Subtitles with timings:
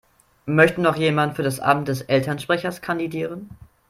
[0.47, 3.51] Möchte noch jemand für das Amt des Elternsprechers kandidieren?